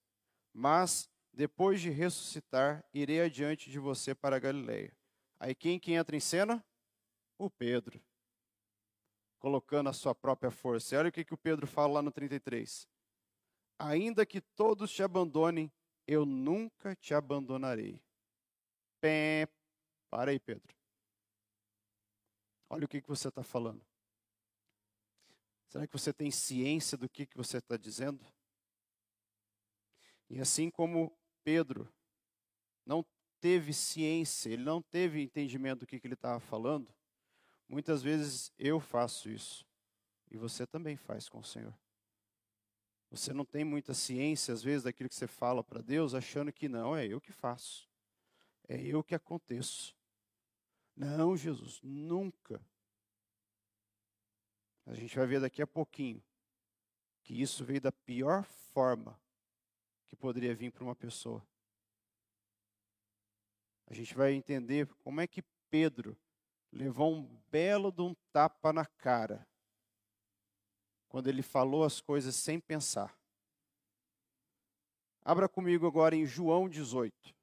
[0.53, 4.97] Mas, depois de ressuscitar, irei adiante de você para a Galiléia.
[5.41, 6.65] Aí quem que entra em cena?
[7.37, 8.01] O Pedro.
[9.41, 10.95] Colocando a sua própria força.
[10.95, 12.87] E olha o que, que o Pedro fala lá no 33.
[13.77, 15.73] Ainda que todos te abandonem,
[16.07, 18.01] eu nunca te abandonarei.
[19.01, 19.49] Pé.
[20.09, 20.73] Para aí, Pedro.
[22.69, 23.85] Olha o que, que você está falando.
[25.67, 28.25] Será que você tem ciência do que, que você está dizendo?
[30.29, 31.93] E assim como Pedro
[32.85, 33.05] não
[33.41, 36.93] teve ciência, ele não teve entendimento do que, que ele estava falando,
[37.71, 39.65] muitas vezes eu faço isso.
[40.31, 41.75] E você também faz com o Senhor.
[43.11, 46.69] Você não tem muita ciência, às vezes, daquilo que você fala para Deus, achando que
[46.69, 47.89] não, é eu que faço.
[48.69, 49.97] É eu que aconteço.
[50.97, 52.61] Não, Jesus, nunca.
[54.87, 56.23] A gente vai ver daqui a pouquinho
[57.23, 59.21] que isso veio da pior forma
[60.07, 61.45] que poderia vir para uma pessoa.
[63.87, 66.17] A gente vai entender como é que Pedro
[66.73, 69.47] levou um belo de um tapa na cara
[71.09, 73.19] quando ele falou as coisas sem pensar.
[75.23, 77.35] Abra comigo agora em João 18.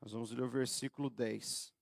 [0.00, 1.73] Nós vamos ler o versículo 10.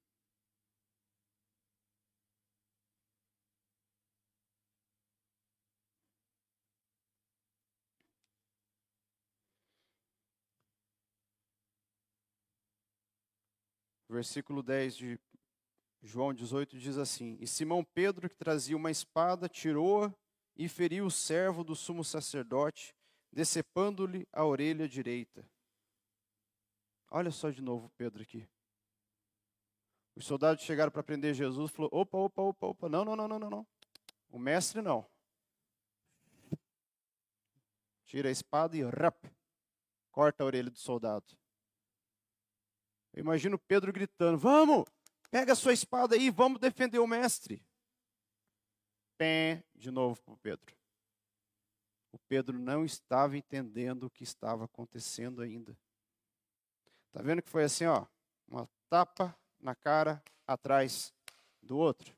[14.12, 15.20] Versículo 10 de
[16.02, 20.14] João 18 diz assim: E Simão Pedro, que trazia uma espada, tirou-a
[20.54, 22.94] e feriu o servo do sumo sacerdote,
[23.32, 25.48] decepando-lhe a orelha direita.
[27.10, 28.46] Olha só de novo Pedro aqui.
[30.14, 33.26] Os soldados chegaram para prender Jesus e falou: opa, opa, opa, opa, não, não, não,
[33.26, 33.66] não, não.
[34.28, 35.08] O mestre não.
[38.04, 39.32] Tira a espada e rap,
[40.10, 41.34] corta a orelha do soldado.
[43.12, 44.84] Eu imagino Pedro gritando: Vamos,
[45.30, 47.62] pega a sua espada aí, vamos defender o mestre.
[49.18, 50.74] Pé, de novo para Pedro.
[52.10, 55.76] O Pedro não estava entendendo o que estava acontecendo ainda.
[57.10, 58.06] Tá vendo que foi assim, ó,
[58.48, 61.14] uma tapa na cara atrás
[61.62, 62.14] do outro?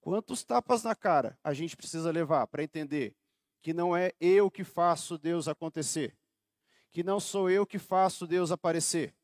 [0.00, 3.14] Quantos tapas na cara a gente precisa levar para entender
[3.60, 6.16] que não é eu que faço Deus acontecer,
[6.90, 9.14] que não sou eu que faço Deus aparecer?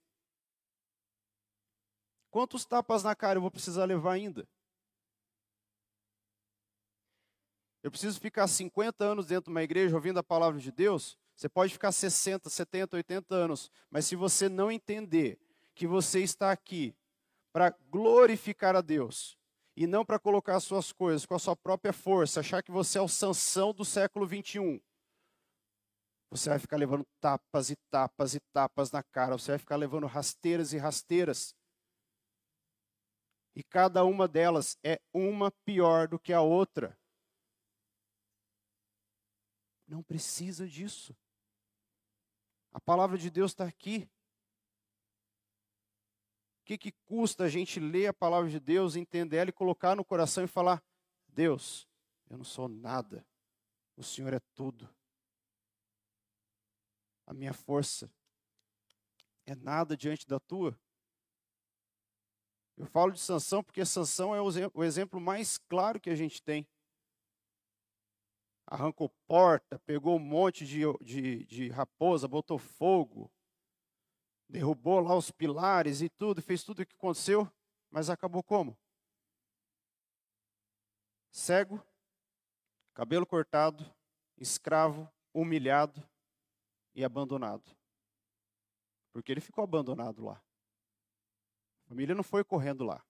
[2.32, 4.48] Quantos tapas na cara eu vou precisar levar ainda?
[7.82, 11.18] Eu preciso ficar 50 anos dentro de uma igreja ouvindo a palavra de Deus?
[11.36, 15.38] Você pode ficar 60, 70, 80 anos, mas se você não entender
[15.74, 16.96] que você está aqui
[17.52, 19.36] para glorificar a Deus
[19.76, 22.96] e não para colocar as suas coisas com a sua própria força, achar que você
[22.96, 24.80] é o Sansão do século 21,
[26.30, 30.06] você vai ficar levando tapas e tapas e tapas na cara, você vai ficar levando
[30.06, 31.54] rasteiras e rasteiras.
[33.54, 36.98] E cada uma delas é uma pior do que a outra.
[39.86, 41.14] Não precisa disso.
[42.72, 44.08] A palavra de Deus está aqui.
[46.60, 49.94] O que, que custa a gente ler a palavra de Deus, entender ela e colocar
[49.94, 50.82] no coração e falar:
[51.28, 51.86] Deus,
[52.30, 53.26] eu não sou nada,
[53.96, 54.88] o Senhor é tudo.
[57.26, 58.10] A minha força
[59.44, 60.78] é nada diante da tua.
[62.82, 64.40] Eu falo de Sansão porque Sansão é
[64.74, 66.66] o exemplo mais claro que a gente tem
[68.66, 73.30] arrancou porta, pegou um monte de, de, de raposa, botou fogo,
[74.48, 77.48] derrubou lá os pilares e tudo, fez tudo o que aconteceu,
[77.88, 78.76] mas acabou como?
[81.30, 81.80] Cego,
[82.94, 83.84] cabelo cortado,
[84.36, 86.02] escravo, humilhado
[86.96, 87.70] e abandonado.
[89.12, 90.42] Porque ele ficou abandonado lá.
[91.92, 93.04] Família não foi correndo lá.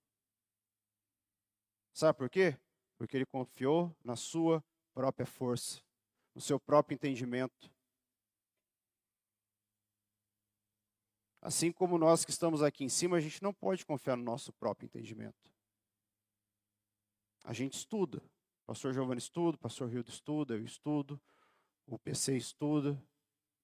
[1.93, 2.59] Sabe por quê?
[2.99, 4.61] Porque ele confiou na sua
[4.93, 5.81] própria força,
[6.35, 7.73] no seu próprio entendimento.
[11.41, 14.53] Assim como nós que estamos aqui em cima, a gente não pode confiar no nosso
[14.55, 15.55] próprio entendimento.
[17.45, 18.19] A gente estuda.
[18.19, 21.23] O pastor Giovanni estuda, o pastor Rildo estuda, eu estudo,
[21.87, 23.01] o PC estuda.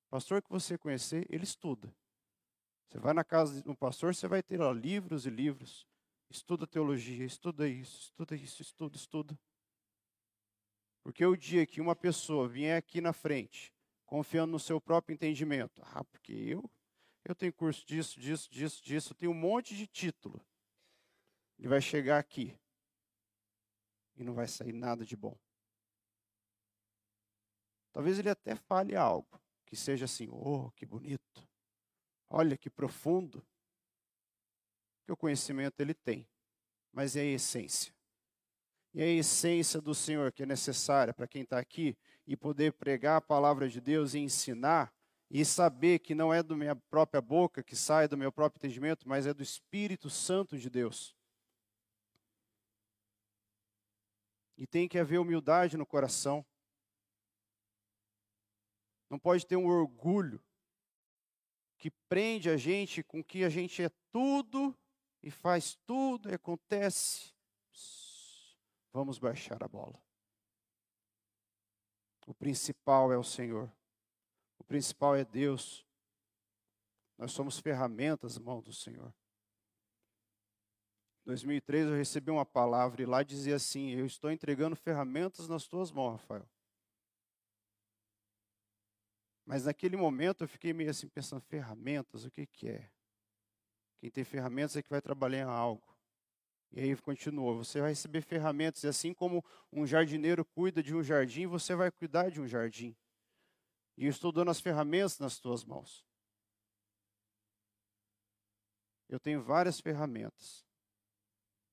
[0.06, 1.92] O pastor que você conhecer, ele estuda.
[2.88, 5.86] Você vai na casa de um pastor, você vai ter lá livros e livros.
[6.30, 9.38] Estuda teologia, estuda isso, estuda isso, estuda, estuda.
[11.02, 13.74] Porque o dia que uma pessoa vier aqui na frente,
[14.04, 16.70] confiando no seu próprio entendimento, ah, porque eu,
[17.24, 20.40] eu tenho curso disso, disso, disso, disso, eu tenho um monte de título.
[21.58, 22.58] Ele vai chegar aqui
[24.16, 25.36] e não vai sair nada de bom.
[27.92, 31.46] Talvez ele até fale algo que seja assim, oh, que bonito.
[32.30, 33.44] Olha que profundo.
[35.04, 36.28] Que o conhecimento ele tem,
[36.92, 37.92] mas é a essência
[38.98, 43.16] e a essência do Senhor que é necessária para quem está aqui e poder pregar
[43.16, 44.92] a palavra de Deus e ensinar
[45.30, 49.08] e saber que não é da minha própria boca, que sai do meu próprio entendimento,
[49.08, 51.14] mas é do Espírito Santo de Deus.
[54.56, 56.44] E tem que haver humildade no coração.
[59.08, 60.42] Não pode ter um orgulho
[61.78, 64.76] que prende a gente com que a gente é tudo
[65.22, 67.32] e faz tudo e acontece.
[68.92, 69.98] Vamos baixar a bola.
[72.26, 73.72] O principal é o Senhor.
[74.58, 75.86] O principal é Deus.
[77.16, 79.14] Nós somos ferramentas, mão do Senhor.
[81.22, 85.66] Em 2003 eu recebi uma palavra e lá dizia assim: Eu estou entregando ferramentas nas
[85.66, 86.48] tuas mãos, Rafael.
[89.48, 92.90] Mas naquele momento eu fiquei meio assim pensando: ferramentas, o que, que é?
[93.98, 95.96] Quem tem ferramentas é que vai trabalhar em algo.
[96.70, 101.02] E aí continua: você vai receber ferramentas, e assim como um jardineiro cuida de um
[101.02, 102.94] jardim, você vai cuidar de um jardim.
[103.96, 106.04] E eu estou dando as ferramentas nas tuas mãos.
[109.08, 110.62] Eu tenho várias ferramentas,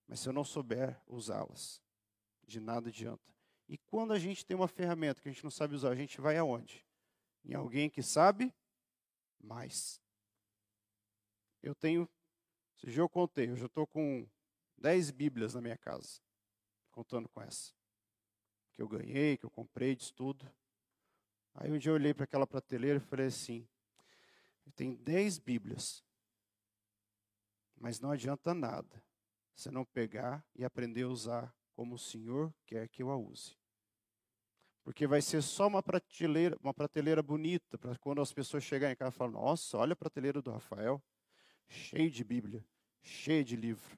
[0.07, 1.83] mas se eu não souber usá-las,
[2.47, 3.35] de nada adianta.
[3.67, 6.21] E quando a gente tem uma ferramenta que a gente não sabe usar, a gente
[6.21, 6.85] vai aonde?
[7.45, 8.53] Em alguém que sabe
[9.39, 10.01] mais.
[11.61, 12.09] Eu tenho,
[12.83, 14.27] esse eu contei, eu já estou com
[14.77, 16.19] dez Bíblias na minha casa,
[16.91, 17.73] contando com essa.
[18.73, 20.51] Que eu ganhei, que eu comprei de estudo.
[21.53, 23.67] Aí um dia eu olhei para aquela prateleira e falei assim:
[24.75, 26.03] tem dez Bíblias,
[27.77, 29.03] mas não adianta nada
[29.55, 33.57] você não pegar e aprender a usar como o Senhor quer que eu a use.
[34.85, 38.95] Porque vai ser só uma prateleira, uma prateleira bonita, para quando as pessoas chegarem em
[38.95, 41.03] casa e nossa, olha a prateleira do Rafael,
[41.67, 42.63] cheio de Bíblia,
[43.01, 43.97] cheio de livro.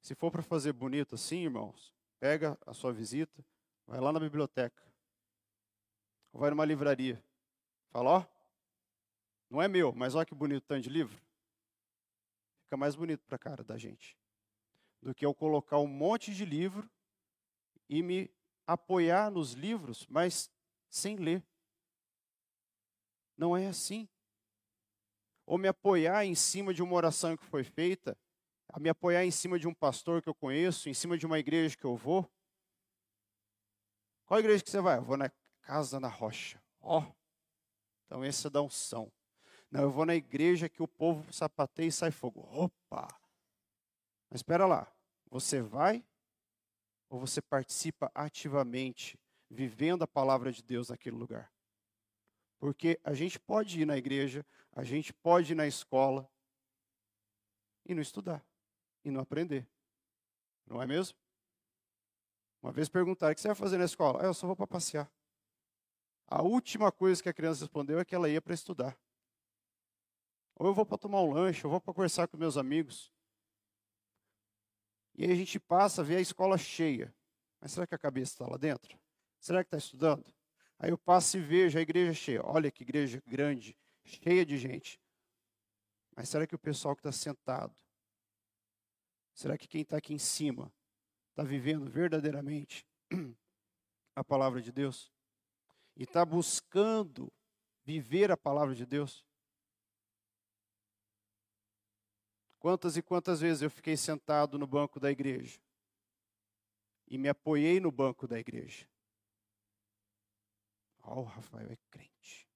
[0.00, 3.44] Se for para fazer bonito assim, irmãos, pega a sua visita,
[3.84, 4.80] vai lá na biblioteca,
[6.32, 7.20] ou vai numa livraria,
[7.90, 8.26] fala, ó,
[9.50, 11.20] não é meu, mas olha que bonito tanto de livro.
[12.62, 14.16] Fica mais bonito para a cara da gente
[15.02, 16.88] do que eu colocar um monte de livro
[17.88, 18.30] e me
[18.66, 20.50] apoiar nos livros, mas
[20.90, 21.42] sem ler.
[23.36, 24.08] Não é assim.
[25.46, 28.16] Ou me apoiar em cima de uma oração que foi feita,
[28.68, 31.38] a me apoiar em cima de um pastor que eu conheço, em cima de uma
[31.38, 32.30] igreja que eu vou.
[34.26, 34.98] Qual igreja que você vai?
[34.98, 35.30] Eu vou na
[35.62, 36.62] Casa na Rocha.
[36.80, 37.12] Ó, oh,
[38.04, 39.10] então esse é da unção.
[39.70, 42.40] Não, eu vou na igreja que o povo sapateia e sai fogo.
[42.52, 43.08] Opa!
[44.30, 44.90] Mas espera lá,
[45.30, 46.04] você vai
[47.08, 49.18] ou você participa ativamente,
[49.50, 51.52] vivendo a palavra de Deus naquele lugar?
[52.58, 56.28] Porque a gente pode ir na igreja, a gente pode ir na escola
[57.86, 58.44] e não estudar,
[59.04, 59.66] e não aprender.
[60.66, 61.16] Não é mesmo?
[62.62, 64.22] Uma vez perguntaram: o que você vai fazer na escola?
[64.22, 65.10] Ah, eu só vou para passear.
[66.26, 68.98] A última coisa que a criança respondeu é que ela ia para estudar.
[70.56, 73.10] Ou eu vou para tomar um lanche, ou vou para conversar com meus amigos.
[75.18, 77.12] E aí a gente passa a ver a escola cheia.
[77.60, 78.96] Mas será que a cabeça está lá dentro?
[79.40, 80.32] Será que está estudando?
[80.78, 82.40] Aí eu passo e vejo a igreja cheia.
[82.44, 85.00] Olha que igreja grande, cheia de gente.
[86.14, 87.74] Mas será que o pessoal que está sentado,
[89.34, 90.72] será que quem está aqui em cima
[91.30, 92.86] está vivendo verdadeiramente
[94.14, 95.12] a palavra de Deus?
[95.96, 97.32] E está buscando
[97.84, 99.26] viver a palavra de Deus?
[102.68, 105.58] Quantas e quantas vezes eu fiquei sentado no banco da igreja
[107.06, 108.86] e me apoiei no banco da igreja.
[111.02, 112.46] Oh, o Rafael é crente.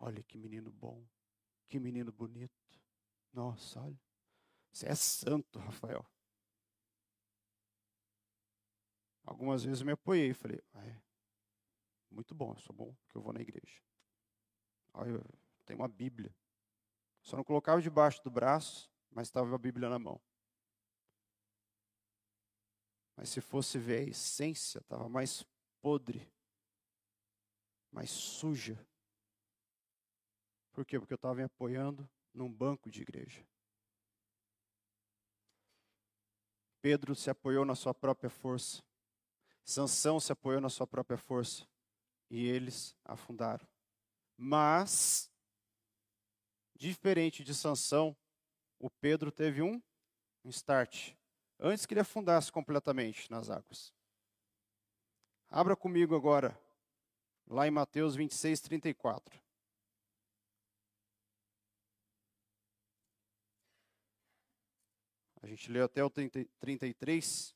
[0.00, 1.06] Olha que menino bom,
[1.68, 2.52] que menino bonito.
[3.32, 3.96] Nossa, olha,
[4.72, 6.04] você é santo, Rafael.
[9.22, 11.00] Algumas vezes eu me apoiei e falei, ah, é,
[12.10, 13.80] muito bom, eu sou bom, porque eu vou na igreja.
[14.92, 15.24] Olha, eu
[15.64, 16.34] tenho uma Bíblia.
[17.22, 20.20] Só não colocava debaixo do braço, mas estava a Bíblia na mão.
[23.16, 25.44] Mas se fosse ver a essência, estava mais
[25.80, 26.30] podre,
[27.90, 28.74] mais suja.
[30.72, 30.98] Por quê?
[30.98, 33.46] Porque eu estava me apoiando num banco de igreja.
[36.80, 38.82] Pedro se apoiou na sua própria força.
[39.64, 41.64] Sansão se apoiou na sua própria força.
[42.28, 43.68] E eles afundaram.
[44.36, 45.30] Mas,
[46.74, 48.16] diferente de Sansão,
[48.82, 49.80] o Pedro teve um,
[50.46, 51.14] start,
[51.58, 53.94] antes que ele afundasse completamente nas águas.
[55.48, 56.58] Abra comigo agora,
[57.46, 59.40] lá em Mateus 26, 34.
[65.40, 67.54] A gente leu até o 30, 33.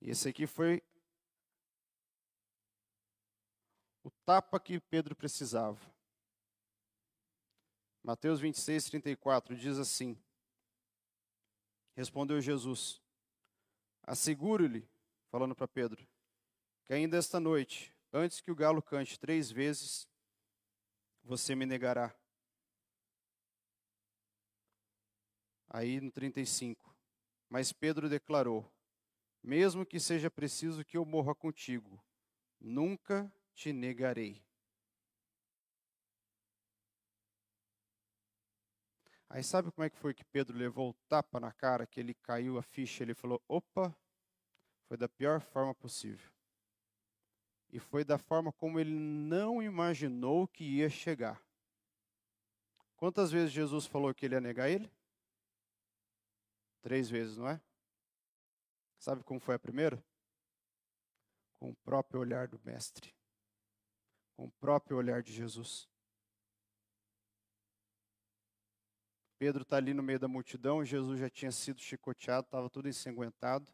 [0.00, 0.82] E esse aqui foi
[4.04, 5.80] o tapa que Pedro precisava.
[8.02, 10.18] Mateus 26, 34 diz assim:
[11.94, 13.00] Respondeu Jesus:
[14.02, 14.88] Asseguro-lhe,
[15.30, 16.06] falando para Pedro,
[16.84, 20.08] que ainda esta noite, antes que o galo cante três vezes,
[21.22, 22.14] você me negará.
[25.68, 26.94] Aí no 35.
[27.48, 28.70] Mas Pedro declarou:
[29.42, 32.02] Mesmo que seja preciso que eu morra contigo,
[32.60, 34.42] nunca te negarei.
[39.28, 42.14] Aí sabe como é que foi que Pedro levou o tapa na cara, que ele
[42.14, 43.96] caiu a ficha, ele falou: "Opa,
[44.86, 46.30] foi da pior forma possível".
[47.70, 51.42] E foi da forma como ele não imaginou que ia chegar.
[52.96, 54.88] Quantas vezes Jesus falou que ele ia negar ele?
[56.80, 57.60] Três vezes, não é?
[58.98, 60.02] Sabe como foi a primeira?
[61.54, 63.13] Com o próprio olhar do Mestre
[64.36, 65.88] com o próprio olhar de Jesus.
[69.38, 73.72] Pedro está ali no meio da multidão, Jesus já tinha sido chicoteado, estava tudo ensanguentado.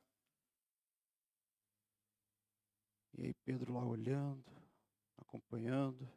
[3.14, 4.44] E aí Pedro lá olhando,
[5.16, 6.10] acompanhando.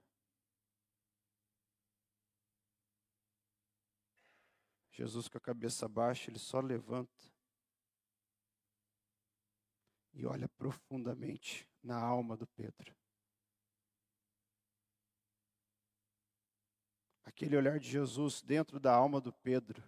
[4.91, 7.33] Jesus com a cabeça baixa, ele só levanta
[10.13, 13.02] e olha profundamente na alma do Pedro.
[17.33, 19.83] Aquele olhar de Jesus dentro da alma do Pedro,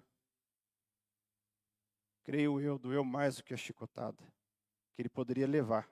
[2.24, 4.22] creio eu, doeu mais do que a chicotada
[4.94, 5.88] que ele poderia levar,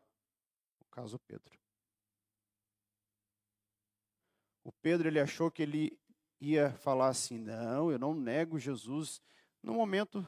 [0.79, 1.59] no caso Pedro.
[4.63, 5.99] O Pedro ele achou que ele
[6.39, 9.21] ia falar assim: "Não, eu não nego Jesus,
[9.61, 10.27] num momento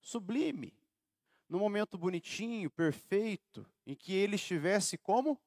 [0.00, 0.76] sublime,
[1.48, 5.40] num momento bonitinho, perfeito, em que ele estivesse como?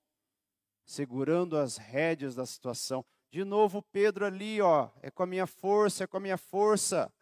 [0.86, 3.03] Segurando as rédeas da situação.
[3.30, 7.13] De novo, Pedro ali, ó, é com a minha força, é com a minha força.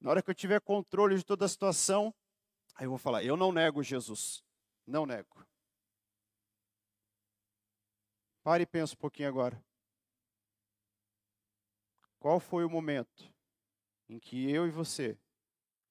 [0.00, 2.14] Na hora que eu tiver controle de toda a situação,
[2.74, 4.42] aí eu vou falar: eu não nego Jesus.
[4.86, 5.46] Não nego.
[8.42, 9.62] Pare e pense um pouquinho agora.
[12.18, 13.32] Qual foi o momento
[14.08, 15.18] em que eu e você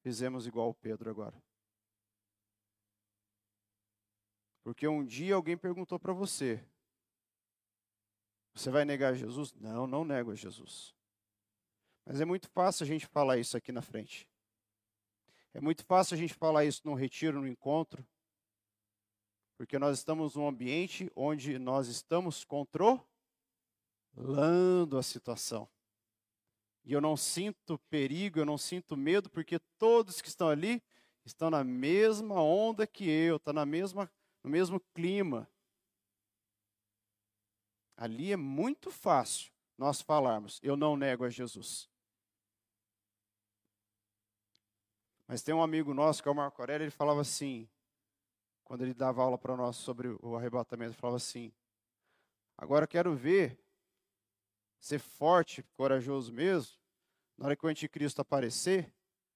[0.02, 1.42] fizemos igual o Pedro agora?
[4.64, 6.62] Porque um dia alguém perguntou para você:
[8.58, 9.54] Você vai negar Jesus?
[9.54, 10.96] Não, não nego a Jesus.
[12.04, 14.28] Mas é muito fácil a gente falar isso aqui na frente.
[15.54, 18.04] É muito fácil a gente falar isso num retiro, num encontro.
[19.58, 23.06] Porque nós estamos num ambiente onde nós estamos controlando
[24.98, 25.70] a situação.
[26.84, 30.82] E eu não sinto perigo, eu não sinto medo, porque todos que estão ali
[31.24, 34.12] estão na mesma onda que eu, estão na mesma,
[34.44, 35.48] no mesmo clima.
[37.98, 41.90] Ali é muito fácil nós falarmos, eu não nego a Jesus.
[45.28, 47.68] Mas tem um amigo nosso, que é o Marco Aurélio, ele falava assim:
[48.64, 51.52] quando ele dava aula para nós sobre o arrebatamento, ele falava assim:
[52.56, 53.60] agora quero ver
[54.80, 56.78] ser forte, corajoso mesmo,
[57.38, 58.94] na hora que o anticristo aparecer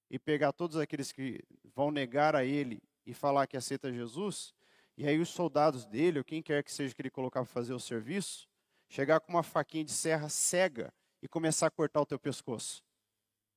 [0.09, 1.43] e pegar todos aqueles que
[1.73, 4.53] vão negar a ele e falar que aceita Jesus,
[4.97, 7.73] e aí os soldados dele, ou quem quer que seja que ele colocar para fazer
[7.73, 8.50] o serviço,
[8.91, 12.83] chegar com uma faquinha de serra cega e começar a cortar o teu pescoço.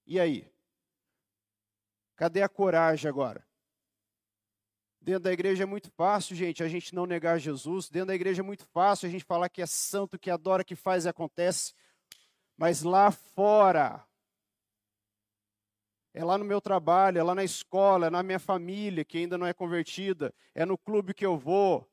[0.06, 0.48] E aí?
[2.14, 3.44] Cadê a coragem agora?
[5.00, 7.90] Dentro da igreja é muito fácil, gente, a gente não negar Jesus.
[7.90, 10.76] Dentro da igreja é muito fácil a gente falar que é santo, que adora, que
[10.76, 11.74] faz e acontece.
[12.56, 14.06] Mas lá fora,
[16.14, 19.36] é lá no meu trabalho, é lá na escola, é na minha família que ainda
[19.36, 21.90] não é convertida, é no clube que eu vou.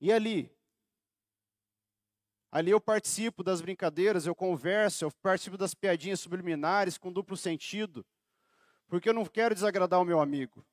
[0.00, 0.57] E ali?
[2.50, 8.04] Ali eu participo das brincadeiras, eu converso, eu participo das piadinhas subliminares com duplo sentido,
[8.88, 10.64] porque eu não quero desagradar o meu amigo.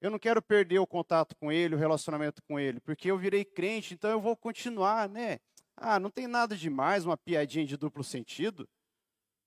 [0.00, 3.44] Eu não quero perder o contato com ele, o relacionamento com ele, porque eu virei
[3.44, 5.38] crente, então eu vou continuar, né?
[5.76, 8.68] Ah, não tem nada demais, uma piadinha de duplo sentido.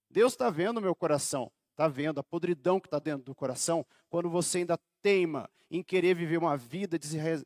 [0.10, 3.86] Deus está vendo o meu coração, está vendo a podridão que está dentro do coração,
[4.10, 6.98] quando você ainda teima em querer viver uma vida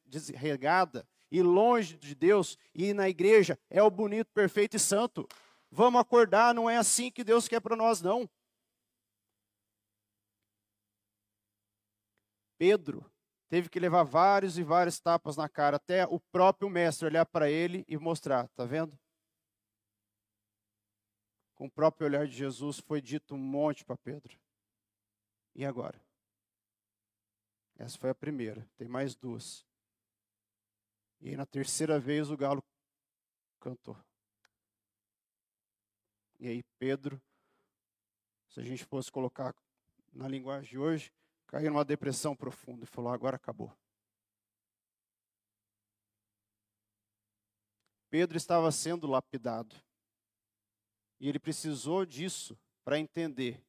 [0.05, 5.27] desregada e longe de Deus, e na igreja é o bonito, perfeito e santo.
[5.71, 8.29] Vamos acordar, não é assim que Deus quer para nós, não.
[12.55, 13.11] Pedro
[13.49, 17.49] teve que levar vários e vários tapas na cara, até o próprio mestre olhar para
[17.49, 18.95] ele e mostrar, tá vendo?
[21.55, 24.39] Com o próprio olhar de Jesus foi dito um monte para Pedro.
[25.55, 25.99] E agora?
[27.75, 29.65] Essa foi a primeira, tem mais duas.
[31.23, 32.61] E aí, na terceira vez o galo
[33.57, 33.97] cantou.
[36.37, 37.21] E aí Pedro,
[38.49, 39.55] se a gente fosse colocar
[40.11, 41.13] na linguagem de hoje,
[41.47, 43.73] caiu numa depressão profunda e falou: agora acabou.
[48.09, 49.73] Pedro estava sendo lapidado.
[51.21, 53.63] E ele precisou disso para entender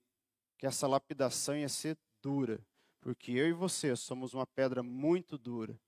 [0.59, 2.61] que essa lapidação ia ser dura.
[3.01, 5.81] Porque eu e você somos uma pedra muito dura.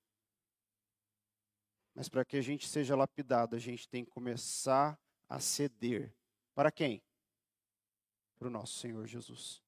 [1.96, 6.14] Mas para que a gente seja lapidado, a gente tem que começar a ceder.
[6.54, 7.02] Para quem?
[8.38, 9.62] Para o nosso Senhor Jesus.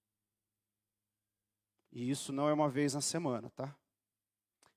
[1.91, 3.75] E isso não é uma vez na semana, tá?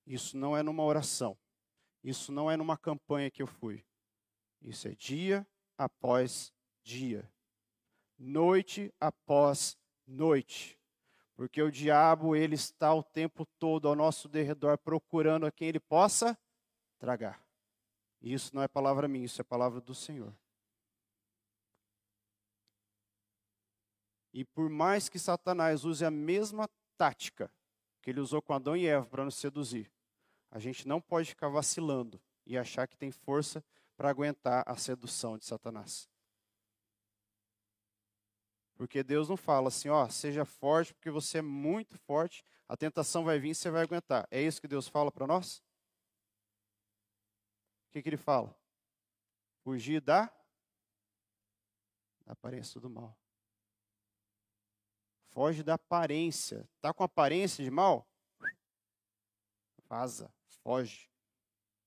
[0.07, 1.37] Isso não é numa oração.
[2.01, 3.85] Isso não é numa campanha que eu fui.
[4.61, 5.45] Isso é dia
[5.77, 7.29] após dia,
[8.17, 9.77] noite após
[10.07, 10.79] noite.
[11.35, 15.81] Porque o diabo, ele está o tempo todo ao nosso derredor procurando a quem ele
[15.81, 16.37] possa
[17.01, 17.43] tragar.
[18.21, 20.31] E isso não é palavra minha, isso é palavra do Senhor.
[24.31, 27.51] E por mais que Satanás use a mesma tática
[28.01, 29.91] que ele usou com Adão e Eva para nos seduzir.
[30.51, 33.63] A gente não pode ficar vacilando e achar que tem força
[33.97, 36.07] para aguentar a sedução de Satanás.
[38.75, 43.23] Porque Deus não fala assim, ó, seja forte porque você é muito forte, a tentação
[43.23, 44.27] vai vir e você vai aguentar.
[44.31, 45.61] É isso que Deus fala para nós?
[47.91, 48.57] O que, que ele fala?
[49.65, 50.27] Fugir da,
[52.25, 53.19] da aparência do mal.
[55.31, 56.65] Foge da aparência.
[56.79, 58.07] Tá com aparência de mal?
[59.89, 60.33] Vaza,
[60.63, 61.11] foge.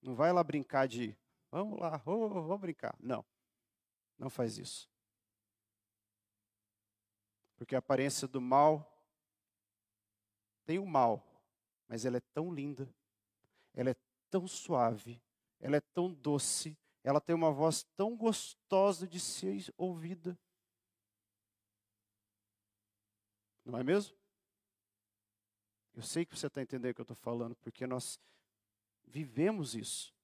[0.03, 1.17] Não vai lá brincar de,
[1.51, 2.95] vamos lá, oh, vamos brincar.
[3.01, 3.25] Não.
[4.19, 4.87] Não faz isso.
[7.57, 8.95] Porque a aparência do mal
[10.67, 11.27] tem o mal,
[11.89, 12.95] mas ela é tão linda,
[13.73, 13.97] ela é
[14.29, 15.19] tão suave,
[15.65, 20.39] ela é tão doce, ela tem uma voz tão gostosa de ser ouvida.
[23.65, 24.15] Não é mesmo?
[25.95, 28.21] Eu sei que você está entendendo o que eu estou falando, porque nós
[29.07, 30.15] vivemos isso.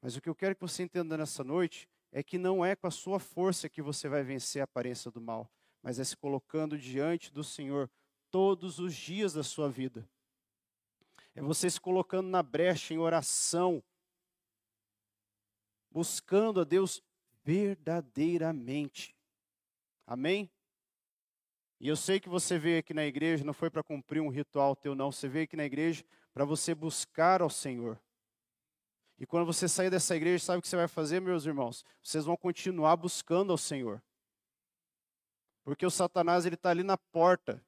[0.00, 2.86] Mas o que eu quero que você entenda nessa noite é que não é com
[2.86, 5.52] a sua força que você vai vencer a aparência do mal,
[5.82, 7.90] mas é se colocando diante do Senhor
[8.30, 10.08] todos os dias da sua vida.
[11.34, 13.84] É você se colocando na brecha em oração,
[15.94, 17.00] buscando a Deus
[17.44, 19.16] verdadeiramente.
[20.04, 20.50] Amém?
[21.78, 24.74] E eu sei que você veio aqui na igreja, não foi para cumprir um ritual
[24.74, 25.12] teu, não.
[25.12, 28.00] Você veio aqui na igreja para você buscar ao Senhor.
[29.20, 31.84] E quando você sair dessa igreja, sabe o que você vai fazer, meus irmãos?
[32.02, 34.02] Vocês vão continuar buscando ao Senhor.
[35.62, 37.64] Porque o Satanás ele está ali na porta,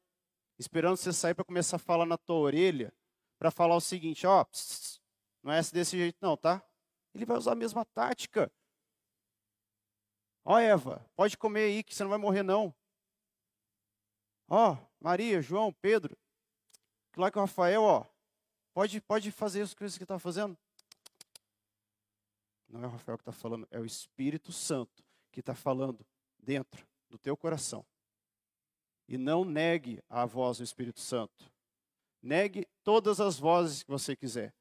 [0.58, 2.92] esperando você sair para começar a falar na tua orelha,
[3.38, 4.46] para falar o seguinte, ó, oh,
[5.44, 6.66] não é desse jeito não, tá?
[7.16, 8.52] Ele vai usar a mesma tática.
[10.44, 12.74] Ó, oh, Eva, pode comer aí que você não vai morrer não.
[14.48, 16.16] Ó, oh, Maria, João, Pedro,
[17.16, 18.06] lá que o Rafael, ó,
[18.74, 20.56] pode, pode fazer coisas que está fazendo.
[22.68, 25.02] Não é o Rafael que está falando, é o Espírito Santo
[25.32, 26.06] que está falando
[26.38, 27.84] dentro do teu coração.
[29.08, 31.50] E não negue a voz do Espírito Santo.
[32.22, 34.54] Negue todas as vozes que você quiser,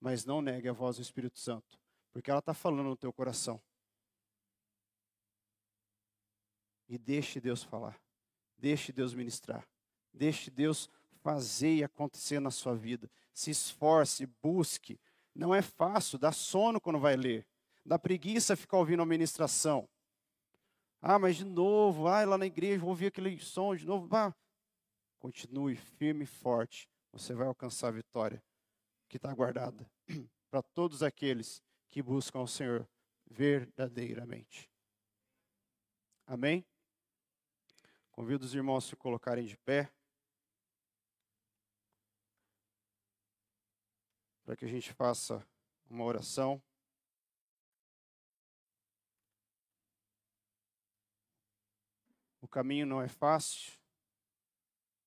[0.00, 1.78] mas não negue a voz do Espírito Santo,
[2.18, 3.62] porque ela está falando no teu coração.
[6.88, 7.96] E deixe Deus falar,
[8.58, 9.64] deixe Deus ministrar,
[10.12, 10.90] deixe Deus
[11.22, 13.08] fazer e acontecer na sua vida.
[13.32, 14.98] Se esforce, busque,
[15.32, 17.46] não é fácil, dá sono quando vai ler.
[17.86, 19.88] Dá preguiça ficar ouvindo a ministração.
[21.00, 24.08] Ah, mas de novo, ah, lá na igreja, vou ouvir aquele som de novo.
[24.16, 24.34] Ah,
[25.20, 26.90] continue firme e forte.
[27.12, 28.42] Você vai alcançar a vitória
[29.08, 29.88] que está guardada
[30.50, 32.88] para todos aqueles que buscam o Senhor
[33.30, 34.70] verdadeiramente.
[36.26, 36.64] Amém?
[38.10, 39.90] Convido os irmãos a se colocarem de pé.
[44.48, 45.46] para que a gente faça
[45.90, 46.58] uma oração.
[52.40, 53.78] O caminho não é fácil,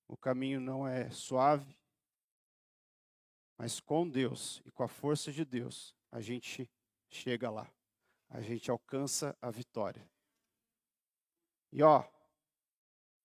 [0.08, 1.76] o caminho não é suave,
[3.58, 6.70] mas com Deus e com a força de Deus, a gente
[7.08, 7.72] chega lá,
[8.30, 10.08] a gente alcança a vitória.
[11.72, 12.04] E ó,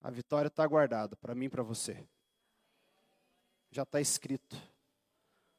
[0.00, 2.06] a vitória está guardada para mim e para você.
[3.70, 4.56] Já está escrito.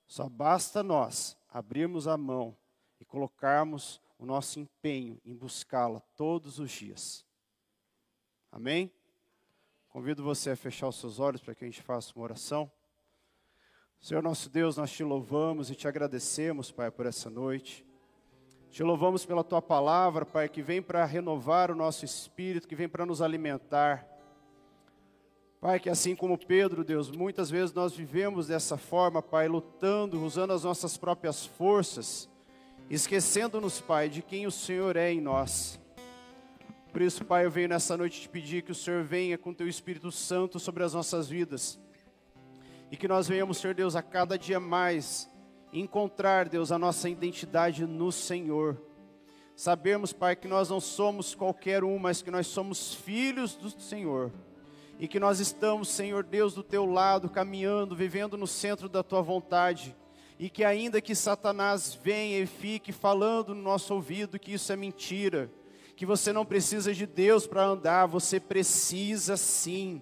[0.08, 2.58] Só basta nós abrirmos a mão
[3.00, 7.26] e colocarmos o nosso empenho em buscá-la todos os dias.
[8.52, 8.92] Amém?
[9.90, 12.72] Convido você a fechar os seus olhos para que a gente faça uma oração.
[14.00, 17.86] Senhor nosso Deus, nós te louvamos e te agradecemos, Pai, por essa noite.
[18.70, 22.88] Te louvamos pela tua palavra, Pai, que vem para renovar o nosso espírito, que vem
[22.88, 24.08] para nos alimentar.
[25.60, 30.54] Pai, que assim como Pedro, Deus, muitas vezes nós vivemos dessa forma, Pai, lutando, usando
[30.54, 32.30] as nossas próprias forças,
[32.90, 35.80] esquecendo-nos, Pai, de quem o Senhor é em nós.
[36.92, 39.68] Por isso, Pai, eu venho nessa noite te pedir que o Senhor venha com teu
[39.68, 41.80] Espírito Santo sobre as nossas vidas.
[42.92, 45.30] E que nós venhamos, Senhor Deus, a cada dia mais
[45.74, 48.82] encontrar, Deus, a nossa identidade no Senhor.
[49.56, 54.32] Sabemos, Pai, que nós não somos qualquer um, mas que nós somos filhos do Senhor
[55.00, 59.22] e que nós estamos, Senhor Deus, do teu lado, caminhando, vivendo no centro da tua
[59.22, 59.96] vontade,
[60.40, 64.76] e que ainda que Satanás venha e fique falando no nosso ouvido que isso é
[64.76, 65.52] mentira,
[65.96, 70.02] que você não precisa de Deus para andar, você precisa sim.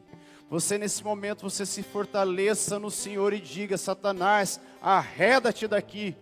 [0.50, 6.16] Você nesse momento você se fortaleça no Senhor e diga: Satanás, arreda-te daqui,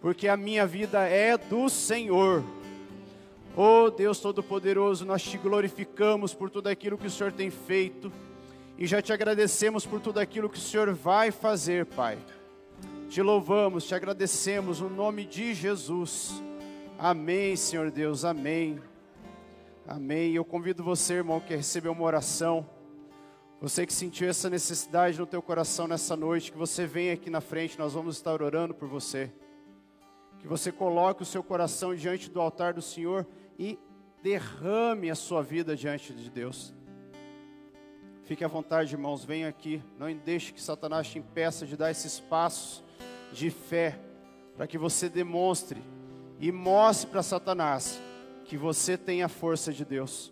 [0.00, 2.44] porque a minha vida é do Senhor.
[3.56, 8.12] Oh Deus Todo-Poderoso, nós te glorificamos por tudo aquilo que o Senhor tem feito
[8.76, 12.18] e já te agradecemos por tudo aquilo que o Senhor vai fazer, Pai.
[13.08, 16.42] Te louvamos, te agradecemos no nome de Jesus.
[16.98, 18.78] Amém, Senhor Deus, amém.
[19.88, 20.34] Amém.
[20.34, 22.75] Eu convido você, irmão, que recebeu uma oração.
[23.60, 27.40] Você que sentiu essa necessidade no teu coração nessa noite, que você venha aqui na
[27.40, 29.32] frente, nós vamos estar orando por você.
[30.38, 33.26] Que você coloque o seu coração diante do altar do Senhor
[33.58, 33.78] e
[34.22, 36.74] derrame a sua vida diante de Deus.
[38.24, 39.82] Fique à vontade, irmãos, venha aqui.
[39.98, 42.84] Não deixe que Satanás te impeça de dar esses passos
[43.32, 43.98] de fé,
[44.54, 45.82] para que você demonstre
[46.38, 47.98] e mostre para Satanás
[48.44, 50.30] que você tem a força de Deus.